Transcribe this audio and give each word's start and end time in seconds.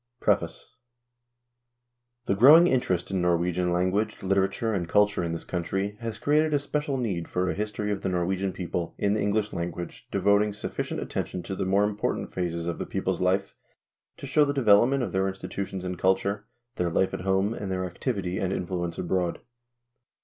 PREFACE 0.19 0.65
The 2.25 2.33
growing 2.33 2.65
interest 2.65 3.11
in 3.11 3.21
Norwegian 3.21 3.71
language, 3.71 4.23
literature, 4.23 4.73
and 4.73 4.89
culture 4.89 5.23
in 5.23 5.31
this 5.31 5.43
country 5.43 5.95
has 5.99 6.17
created 6.17 6.55
a 6.55 6.59
special 6.59 6.97
need 6.97 7.27
for 7.27 7.47
a 7.47 7.53
history 7.53 7.91
of 7.91 8.01
the 8.01 8.09
Norwegian 8.09 8.51
people 8.51 8.95
in 8.97 9.13
the 9.13 9.21
English 9.21 9.53
language 9.53 10.07
devoting 10.09 10.53
sufficient 10.53 11.01
attention 11.01 11.43
to 11.43 11.55
the 11.55 11.65
more 11.67 11.83
important 11.83 12.33
phases 12.33 12.65
of 12.65 12.79
the 12.79 12.87
people's 12.87 13.21
life 13.21 13.53
to 14.17 14.25
show 14.25 14.43
the 14.43 14.53
development 14.55 15.03
of 15.03 15.11
their 15.11 15.27
institutions 15.27 15.85
and 15.85 15.99
culture, 15.99 16.47
their 16.77 16.89
life 16.89 17.13
at 17.13 17.21
home, 17.21 17.53
and 17.53 17.71
their 17.71 17.85
activity 17.85 18.39
and 18.39 18.51
influence 18.51 18.97
abroad. 18.97 19.37